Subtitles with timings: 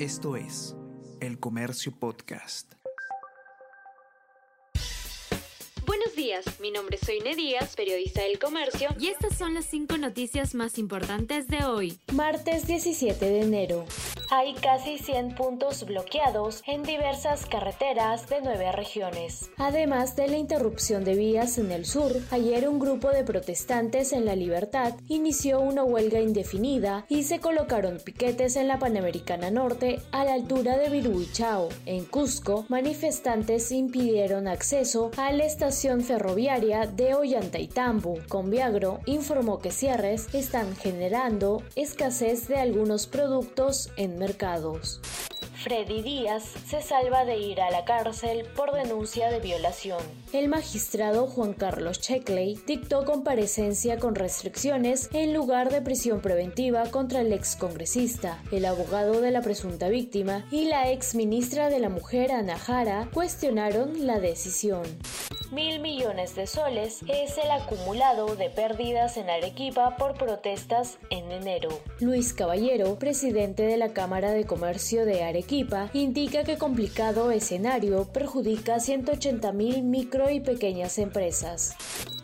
[0.00, 0.74] Esto es
[1.20, 2.72] El Comercio Podcast.
[5.86, 9.96] Buenos días, mi nombre es Soine Díaz, periodista del Comercio, y estas son las cinco
[9.96, 13.84] noticias más importantes de hoy, martes 17 de enero.
[14.36, 19.48] Hay casi 100 puntos bloqueados en diversas carreteras de nueve regiones.
[19.58, 24.24] Además de la interrupción de vías en el sur, ayer un grupo de protestantes en
[24.24, 30.24] La Libertad inició una huelga indefinida y se colocaron piquetes en la Panamericana Norte a
[30.24, 31.68] la altura de Viruichao.
[31.86, 38.18] En Cusco, manifestantes impidieron acceso a la estación ferroviaria de Ollantaytambo.
[38.26, 45.00] Conviagro informó que cierres están generando escasez de algunos productos en mercados.
[45.62, 50.00] Freddy Díaz se salva de ir a la cárcel por denuncia de violación.
[50.32, 57.20] El magistrado Juan Carlos Checkley dictó comparecencia con restricciones en lugar de prisión preventiva contra
[57.20, 61.88] el ex congresista, el abogado de la presunta víctima y la ex ministra de la
[61.88, 64.84] Mujer Ana Jara cuestionaron la decisión
[65.54, 71.68] mil millones de soles es el acumulado de pérdidas en Arequipa por protestas en enero.
[72.00, 78.80] Luis Caballero, presidente de la Cámara de Comercio de Arequipa, indica que complicado escenario perjudica
[78.80, 81.76] 180 mil micro y pequeñas empresas.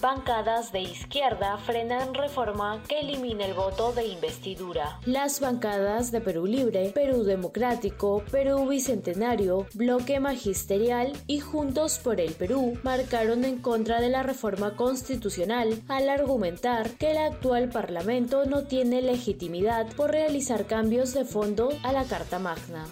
[0.00, 5.00] Bancadas de izquierda frenan reforma que elimina el voto de investidura.
[5.06, 12.34] Las bancadas de Perú Libre, Perú Democrático, Perú Bicentenario, Bloque Magisterial y Juntos por el
[12.34, 18.64] Perú marcaron en contra de la reforma constitucional al argumentar que el actual Parlamento no
[18.64, 22.86] tiene legitimidad por realizar cambios de fondo a la Carta Magna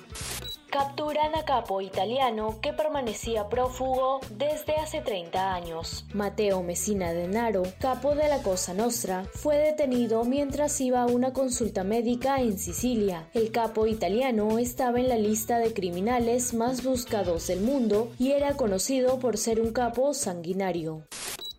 [0.75, 6.05] capturan a capo italiano que permanecía prófugo desde hace 30 años.
[6.12, 11.84] Matteo Messina Denaro, capo de la Cosa Nostra, fue detenido mientras iba a una consulta
[11.84, 13.28] médica en Sicilia.
[13.34, 18.56] El capo italiano estaba en la lista de criminales más buscados del mundo y era
[18.56, 21.05] conocido por ser un capo sanguinario.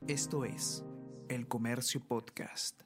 [0.05, 0.83] Esto es
[1.29, 2.84] El Comercio Podcast.